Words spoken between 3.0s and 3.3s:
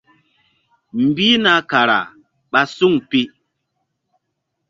pi.